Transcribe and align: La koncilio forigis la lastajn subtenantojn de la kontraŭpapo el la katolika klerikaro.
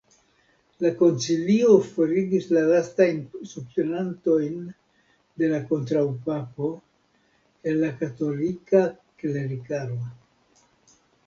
La 0.83 0.91
koncilio 1.01 1.73
forigis 1.89 2.47
la 2.57 2.63
lastajn 2.69 3.19
subtenantojn 3.51 4.57
de 5.43 5.51
la 5.53 5.61
kontraŭpapo 5.73 6.71
el 7.73 7.79
la 7.85 7.93
katolika 8.03 8.85
klerikaro. 9.23 10.03